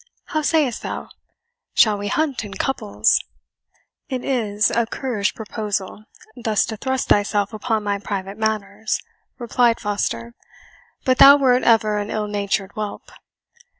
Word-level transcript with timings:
How 0.29 0.41
sayest 0.41 0.81
thou 0.81 1.09
shall 1.75 1.95
we 1.95 2.07
hunt 2.07 2.43
in 2.43 2.55
couples?" 2.55 3.23
"It 4.09 4.25
is 4.25 4.71
a 4.71 4.87
currish 4.87 5.35
proposal 5.35 6.05
thus 6.35 6.65
to 6.65 6.77
thrust 6.77 7.07
thyself 7.09 7.53
upon 7.53 7.83
my 7.83 7.99
private 7.99 8.39
matters," 8.39 8.99
replied 9.37 9.79
Foster; 9.79 10.33
"but 11.05 11.19
thou 11.19 11.37
wert 11.37 11.61
ever 11.61 11.99
an 11.99 12.09
ill 12.09 12.25
nurtured 12.27 12.71
whelp." 12.71 13.11